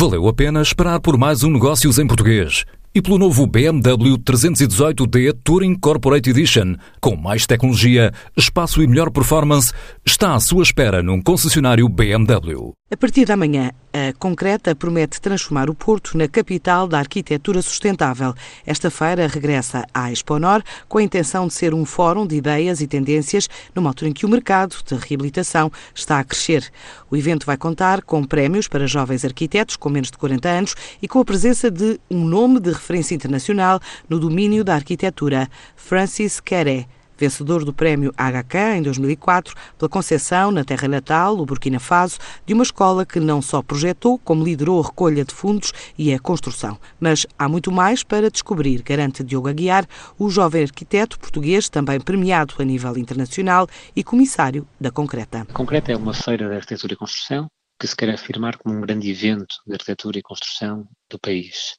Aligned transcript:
Valeu 0.00 0.28
a 0.28 0.32
pena 0.32 0.62
esperar 0.62 1.00
por 1.00 1.18
mais 1.18 1.42
um 1.42 1.50
Negócios 1.50 1.98
em 1.98 2.06
Português 2.06 2.64
e 2.94 3.02
pelo 3.02 3.18
novo 3.18 3.44
BMW 3.48 4.16
318D 4.18 5.36
Touring 5.42 5.74
Corporate 5.74 6.30
Edition, 6.30 6.76
com 7.00 7.16
mais 7.16 7.48
tecnologia, 7.48 8.12
espaço 8.36 8.80
e 8.80 8.86
melhor 8.86 9.10
performance, 9.10 9.72
está 10.06 10.36
à 10.36 10.40
sua 10.40 10.62
espera 10.62 11.02
num 11.02 11.20
concessionário 11.20 11.88
BMW. 11.88 12.72
A 12.90 12.96
partir 12.96 13.26
da 13.26 13.36
manhã, 13.36 13.70
a 13.92 14.14
Concreta 14.18 14.74
promete 14.74 15.20
transformar 15.20 15.68
o 15.68 15.74
Porto 15.74 16.16
na 16.16 16.26
capital 16.26 16.88
da 16.88 16.98
arquitetura 16.98 17.60
sustentável. 17.60 18.32
Esta 18.64 18.90
feira 18.90 19.26
regressa 19.26 19.84
à 19.92 20.10
Exponor 20.10 20.62
com 20.88 20.96
a 20.96 21.02
intenção 21.02 21.46
de 21.46 21.52
ser 21.52 21.74
um 21.74 21.84
fórum 21.84 22.26
de 22.26 22.36
ideias 22.36 22.80
e 22.80 22.86
tendências 22.86 23.46
numa 23.74 23.90
altura 23.90 24.08
em 24.08 24.14
que 24.14 24.24
o 24.24 24.28
mercado 24.28 24.74
de 24.86 24.94
reabilitação 24.94 25.70
está 25.94 26.18
a 26.18 26.24
crescer. 26.24 26.72
O 27.10 27.16
evento 27.16 27.44
vai 27.44 27.58
contar 27.58 28.00
com 28.00 28.24
prémios 28.24 28.66
para 28.66 28.86
jovens 28.86 29.22
arquitetos 29.22 29.76
com 29.76 29.90
menos 29.90 30.10
de 30.10 30.16
40 30.16 30.48
anos 30.48 30.74
e 31.02 31.06
com 31.06 31.18
a 31.18 31.24
presença 31.26 31.70
de 31.70 32.00
um 32.10 32.24
nome 32.24 32.58
de 32.58 32.70
referência 32.70 33.14
internacional 33.14 33.80
no 34.08 34.18
domínio 34.18 34.64
da 34.64 34.74
arquitetura, 34.74 35.46
Francis 35.76 36.40
Queré 36.40 36.86
vencedor 37.18 37.64
do 37.64 37.72
prémio 37.72 38.12
HK 38.12 38.78
em 38.78 38.82
2004 38.82 39.54
pela 39.76 39.88
concessão 39.88 40.50
na 40.50 40.64
terra 40.64 40.88
natal, 40.88 41.38
o 41.38 41.44
Burkina 41.44 41.80
Faso, 41.80 42.18
de 42.46 42.54
uma 42.54 42.62
escola 42.62 43.04
que 43.04 43.18
não 43.18 43.42
só 43.42 43.60
projetou, 43.60 44.18
como 44.18 44.44
liderou 44.44 44.80
a 44.80 44.86
recolha 44.86 45.24
de 45.24 45.34
fundos 45.34 45.72
e 45.98 46.12
a 46.14 46.18
construção. 46.18 46.78
Mas 47.00 47.26
há 47.38 47.48
muito 47.48 47.72
mais 47.72 48.02
para 48.02 48.30
descobrir, 48.30 48.82
garante 48.82 49.24
Diogo 49.24 49.48
Aguiar, 49.48 49.86
o 50.18 50.30
jovem 50.30 50.62
arquiteto 50.62 51.18
português, 51.18 51.68
também 51.68 52.00
premiado 52.00 52.54
a 52.58 52.64
nível 52.64 52.96
internacional 52.96 53.68
e 53.94 54.04
comissário 54.04 54.66
da 54.80 54.90
Concreta. 54.90 55.46
A 55.48 55.52
Concreta 55.52 55.92
é 55.92 55.96
uma 55.96 56.14
feira 56.14 56.48
de 56.48 56.54
arquitetura 56.54 56.92
e 56.92 56.96
construção 56.96 57.48
que 57.80 57.86
se 57.86 57.94
quer 57.94 58.10
afirmar 58.10 58.56
como 58.56 58.76
um 58.76 58.80
grande 58.80 59.10
evento 59.10 59.54
de 59.66 59.72
arquitetura 59.72 60.18
e 60.18 60.22
construção 60.22 60.86
do 61.10 61.18
país 61.18 61.78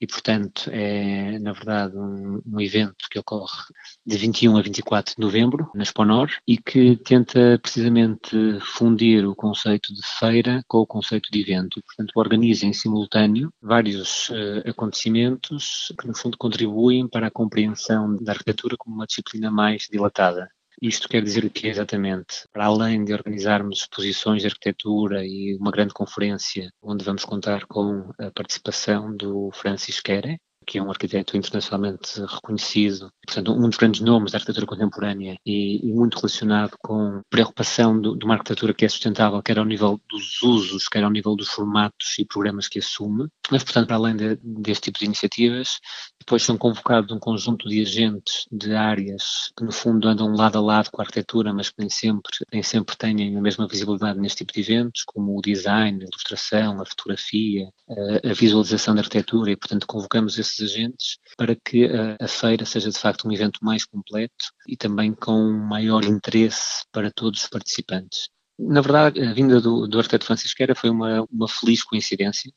e, 0.00 0.06
portanto, 0.06 0.70
é, 0.72 1.38
na 1.40 1.52
verdade, 1.52 1.96
um, 1.96 2.40
um, 2.46 2.60
evento 2.60 2.94
que 3.10 3.18
ocorre 3.18 3.64
de 4.06 4.16
21 4.16 4.56
a 4.56 4.62
24 4.62 5.14
de 5.16 5.20
novembro, 5.20 5.68
na 5.74 5.82
Exponor, 5.82 6.30
e 6.46 6.56
que 6.56 6.96
tenta 6.96 7.58
precisamente 7.60 8.30
fundir 8.60 9.26
o 9.26 9.34
conceito 9.34 9.92
de 9.92 10.00
feira 10.18 10.62
com 10.68 10.78
o 10.78 10.86
conceito 10.86 11.30
de 11.32 11.40
evento. 11.40 11.80
E, 11.80 11.82
portanto, 11.82 12.12
organiza 12.14 12.64
em 12.64 12.72
simultâneo 12.72 13.52
vários 13.60 14.28
uh, 14.28 14.68
acontecimentos 14.68 15.92
que, 15.98 16.06
no 16.06 16.16
fundo, 16.16 16.38
contribuem 16.38 17.08
para 17.08 17.26
a 17.26 17.30
compreensão 17.30 18.16
da 18.22 18.32
arquitetura 18.32 18.76
como 18.78 18.94
uma 18.94 19.06
disciplina 19.06 19.50
mais 19.50 19.88
dilatada. 19.90 20.48
Isto 20.80 21.08
quer 21.08 21.22
dizer 21.22 21.44
o 21.44 21.50
que 21.50 21.66
exatamente? 21.66 22.46
Para 22.52 22.66
além 22.66 23.04
de 23.04 23.12
organizarmos 23.12 23.80
exposições 23.80 24.42
de 24.42 24.48
arquitetura 24.48 25.24
e 25.24 25.56
uma 25.60 25.72
grande 25.72 25.92
conferência 25.92 26.70
onde 26.80 27.04
vamos 27.04 27.24
contar 27.24 27.66
com 27.66 28.10
a 28.18 28.30
participação 28.30 29.16
do 29.16 29.50
Francis 29.52 30.00
Quere, 30.00 30.38
que 30.68 30.76
é 30.76 30.82
um 30.82 30.90
arquiteto 30.90 31.34
internacionalmente 31.34 32.20
reconhecido, 32.20 33.10
portanto, 33.26 33.52
um 33.52 33.68
dos 33.68 33.78
grandes 33.78 34.02
nomes 34.02 34.32
da 34.32 34.36
arquitetura 34.36 34.66
contemporânea 34.66 35.38
e, 35.44 35.88
e 35.88 35.92
muito 35.94 36.16
relacionado 36.16 36.76
com 36.78 37.22
preocupação 37.30 37.98
de 37.98 38.22
uma 38.22 38.34
arquitetura 38.34 38.74
que 38.74 38.84
é 38.84 38.88
sustentável, 38.88 39.42
quer 39.42 39.58
ao 39.58 39.64
nível 39.64 39.98
dos 40.10 40.42
usos, 40.42 40.86
quer 40.86 41.02
ao 41.02 41.10
nível 41.10 41.34
dos 41.34 41.48
formatos 41.48 42.18
e 42.18 42.24
programas 42.26 42.68
que 42.68 42.78
assume. 42.78 43.28
Mas, 43.50 43.64
portanto, 43.64 43.86
para 43.86 43.96
além 43.96 44.14
de, 44.14 44.36
deste 44.42 44.84
tipo 44.84 44.98
de 44.98 45.06
iniciativas, 45.06 45.78
depois 46.20 46.42
são 46.42 46.58
convocados 46.58 47.10
um 47.10 47.18
conjunto 47.18 47.66
de 47.66 47.80
agentes 47.80 48.46
de 48.52 48.74
áreas 48.74 49.50
que, 49.56 49.64
no 49.64 49.72
fundo, 49.72 50.06
andam 50.06 50.34
lado 50.34 50.58
a 50.58 50.60
lado 50.60 50.90
com 50.90 51.00
a 51.00 51.04
arquitetura, 51.04 51.54
mas 51.54 51.70
que 51.70 51.76
nem 51.78 51.88
sempre, 51.88 52.30
nem 52.52 52.62
sempre 52.62 52.94
têm 52.94 53.38
a 53.38 53.40
mesma 53.40 53.66
visibilidade 53.66 54.20
neste 54.20 54.44
tipo 54.44 54.52
de 54.52 54.60
eventos, 54.60 55.02
como 55.04 55.38
o 55.38 55.40
design, 55.40 56.02
a 56.02 56.06
ilustração, 56.06 56.78
a 56.78 56.84
fotografia, 56.84 57.70
a, 57.88 58.32
visualização 58.34 58.94
da 58.94 59.00
arquitetura, 59.00 59.50
e, 59.50 59.56
portanto, 59.56 59.86
convocamos 59.86 60.38
esses 60.38 60.60
agentes 60.60 61.18
para 61.36 61.56
que 61.56 61.88
a, 62.20 62.28
feira 62.28 62.64
seja 62.64 62.90
de 62.90 62.98
facto 62.98 63.26
um 63.26 63.32
evento 63.32 63.60
mais 63.62 63.84
completo 63.84 64.34
e 64.66 64.76
também 64.76 65.12
com 65.14 65.50
maior 65.52 66.04
interesse 66.04 66.84
para 66.92 67.10
todos 67.10 67.42
os 67.42 67.48
participantes. 67.48 68.28
Na 68.58 68.80
verdade, 68.80 69.20
a 69.22 69.32
vinda 69.32 69.60
do, 69.60 69.86
do 69.86 69.98
arquiteto 69.98 70.26
Francisqueira 70.26 70.74
foi 70.74 70.90
uma, 70.90 71.24
uma 71.30 71.48
feliz 71.48 71.84
coincidência. 71.84 72.52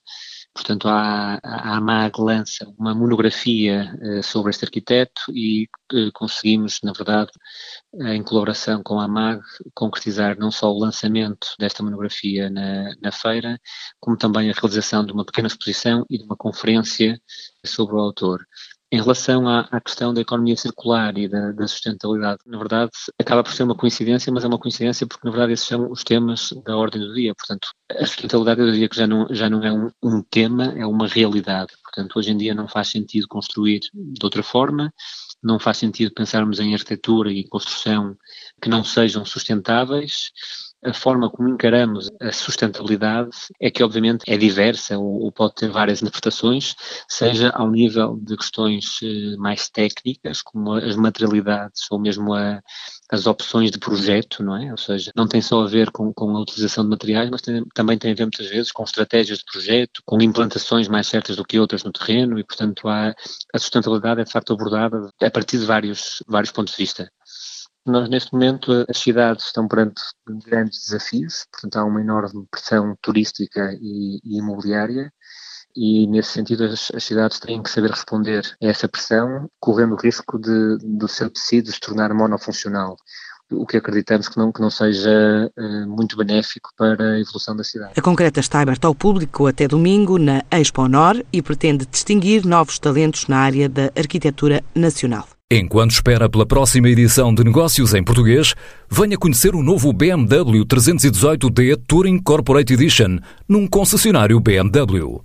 Portanto, 0.53 0.87
a, 0.89 1.39
a 1.41 1.77
AMAG 1.77 2.19
lança 2.19 2.67
uma 2.77 2.93
monografia 2.93 3.95
uh, 4.01 4.21
sobre 4.21 4.49
este 4.49 4.65
arquiteto 4.65 5.21
e 5.33 5.67
uh, 5.93 6.11
conseguimos, 6.13 6.79
na 6.83 6.91
verdade, 6.91 7.31
uh, 7.93 8.07
em 8.07 8.21
colaboração 8.21 8.83
com 8.83 8.99
a 8.99 9.05
AMAG, 9.05 9.41
concretizar 9.73 10.37
não 10.37 10.51
só 10.51 10.69
o 10.69 10.77
lançamento 10.77 11.47
desta 11.57 11.81
monografia 11.81 12.49
na, 12.49 12.93
na 13.01 13.11
feira, 13.13 13.57
como 13.99 14.17
também 14.17 14.49
a 14.49 14.53
realização 14.53 15.05
de 15.05 15.13
uma 15.13 15.25
pequena 15.25 15.47
exposição 15.47 16.05
e 16.09 16.17
de 16.17 16.25
uma 16.25 16.35
conferência 16.35 17.21
sobre 17.65 17.95
o 17.95 17.99
autor. 17.99 18.45
Em 18.93 18.99
relação 18.99 19.47
à, 19.47 19.61
à, 19.71 19.79
questão 19.79 20.13
da 20.13 20.19
economia 20.19 20.57
circular 20.57 21.17
e 21.17 21.27
da, 21.27 21.53
da, 21.53 21.65
sustentabilidade, 21.65 22.41
na 22.45 22.57
verdade, 22.57 22.91
acaba 23.17 23.41
por 23.41 23.53
ser 23.53 23.63
uma 23.63 23.75
coincidência, 23.75 24.31
mas 24.33 24.43
é 24.43 24.47
uma 24.47 24.59
coincidência 24.59 25.07
porque, 25.07 25.25
na 25.25 25.31
verdade, 25.31 25.53
esses 25.53 25.65
são 25.65 25.89
os 25.89 26.03
temas 26.03 26.53
da 26.65 26.75
ordem 26.75 27.01
do 27.01 27.13
dia. 27.13 27.33
Portanto, 27.33 27.69
a 27.89 28.05
sustentabilidade, 28.05 28.59
eu 28.59 28.71
diria 28.71 28.89
que 28.89 28.97
já 28.97 29.07
não, 29.07 29.27
já 29.33 29.49
não 29.49 29.63
é 29.63 29.71
um, 29.71 29.89
um 30.03 30.21
tema, 30.21 30.73
é 30.77 30.85
uma 30.85 31.07
realidade. 31.07 31.71
Portanto, 31.83 32.19
hoje 32.19 32.31
em 32.31 32.37
dia 32.37 32.53
não 32.53 32.67
faz 32.67 32.89
sentido 32.89 33.27
construir 33.29 33.79
de 33.93 34.23
outra 34.25 34.43
forma, 34.43 34.93
não 35.41 35.57
faz 35.57 35.77
sentido 35.77 36.13
pensarmos 36.13 36.59
em 36.59 36.73
arquitetura 36.73 37.31
e 37.31 37.47
construção 37.47 38.15
que 38.61 38.69
não 38.69 38.83
sejam 38.83 39.25
sustentáveis 39.25 40.31
a 40.83 40.93
forma 40.93 41.29
como 41.29 41.49
encaramos 41.49 42.09
a 42.19 42.31
sustentabilidade 42.31 43.29
é 43.59 43.69
que, 43.69 43.83
obviamente, 43.83 44.23
é 44.27 44.37
diversa 44.37 44.97
ou, 44.97 45.23
ou, 45.23 45.31
pode 45.31 45.55
ter 45.55 45.69
várias 45.69 46.01
interpretações, 46.01 46.75
seja 47.07 47.49
ao 47.49 47.69
nível 47.69 48.17
de 48.21 48.35
questões 48.35 48.99
eh, 49.03 49.35
mais 49.37 49.69
técnicas, 49.69 50.41
como 50.41 50.73
as 50.73 50.95
materialidades 50.95 51.83
ou 51.91 51.99
mesmo 51.99 52.33
a, 52.33 52.61
as 53.11 53.27
opções 53.27 53.69
de 53.69 53.77
projeto, 53.77 54.43
não 54.43 54.55
é? 54.55 54.71
Ou 54.71 54.77
seja, 54.77 55.11
não 55.15 55.27
tem 55.27 55.41
só 55.41 55.61
a 55.63 55.67
ver 55.67 55.91
com, 55.91 56.13
com 56.13 56.35
a 56.35 56.41
utilização 56.41 56.83
de 56.83 56.89
materiais, 56.89 57.29
mas 57.29 57.41
tem, 57.41 57.63
também 57.75 57.97
tem 57.97 58.11
a 58.11 58.15
ver 58.15 58.23
muitas 58.23 58.47
vezes 58.47 58.71
com 58.71 58.83
estratégias 58.83 59.39
de 59.39 59.45
projeto, 59.45 60.01
com 60.05 60.21
implantações 60.21 60.87
mais 60.87 61.07
certas 61.07 61.35
do 61.35 61.45
que 61.45 61.59
outras 61.59 61.83
no 61.83 61.91
terreno 61.91 62.39
e, 62.39 62.43
portanto, 62.43 62.87
há, 62.87 63.13
a 63.53 63.59
sustentabilidade 63.59 64.21
é 64.21 64.23
de 64.23 64.31
facto 64.31 64.53
abordada 64.53 65.09
a 65.21 65.29
partir 65.29 65.59
de 65.59 65.65
vários, 65.65 66.23
vários 66.27 66.51
pontos 66.51 66.73
de 66.73 66.77
vista. 66.77 67.11
Nós, 67.85 68.09
neste 68.09 68.31
momento, 68.33 68.85
as 68.87 68.97
cidades 68.97 69.45
estão 69.45 69.67
perante 69.67 70.01
grandes 70.45 70.85
desafios, 70.85 71.45
portanto, 71.51 71.77
há 71.77 71.85
uma 71.85 72.01
enorme 72.01 72.45
pressão 72.51 72.95
turística 73.01 73.73
e, 73.81 74.19
e 74.23 74.37
imobiliária, 74.37 75.11
e 75.75 76.05
nesse 76.07 76.31
sentido 76.31 76.65
as, 76.65 76.91
as, 76.93 77.03
cidades 77.03 77.39
têm 77.39 77.63
que 77.63 77.69
saber 77.69 77.89
responder 77.89 78.43
a 78.61 78.67
essa 78.67 78.87
pressão, 78.87 79.49
correndo 79.59 79.93
o 79.93 80.01
risco 80.01 80.37
de, 80.37 80.77
do 80.83 81.07
seu 81.07 81.29
tecido 81.29 81.71
se 81.71 81.79
tornar 81.79 82.13
monofuncional 82.13 82.97
o 83.53 83.65
que 83.65 83.77
acreditamos 83.77 84.29
que 84.29 84.37
não, 84.37 84.51
que 84.51 84.61
não 84.61 84.69
seja 84.69 85.51
uh, 85.57 85.87
muito 85.87 86.15
benéfico 86.15 86.69
para 86.77 87.15
a 87.15 87.19
evolução 87.19 87.55
da 87.55 87.63
cidade. 87.63 87.93
A 87.97 88.01
Concreta 88.01 88.39
está 88.39 88.61
aberta 88.61 88.87
ao 88.87 88.95
público 88.95 89.47
até 89.47 89.67
domingo 89.67 90.17
na 90.17 90.43
Expo 90.49 90.87
Nor 90.87 91.23
e 91.31 91.41
pretende 91.41 91.85
distinguir 91.85 92.45
novos 92.45 92.79
talentos 92.79 93.27
na 93.27 93.39
área 93.39 93.67
da 93.67 93.91
arquitetura 93.95 94.63
nacional. 94.73 95.27
Enquanto 95.53 95.91
espera 95.91 96.29
pela 96.29 96.45
próxima 96.45 96.87
edição 96.87 97.35
de 97.35 97.43
Negócios 97.43 97.93
em 97.93 98.01
Português, 98.01 98.55
venha 98.89 99.17
conhecer 99.17 99.53
o 99.53 99.61
novo 99.61 99.91
BMW 99.91 100.63
318D 100.65 101.77
Touring 101.85 102.19
Corporate 102.19 102.71
Edition 102.71 103.17
num 103.49 103.67
concessionário 103.67 104.39
BMW. 104.39 105.21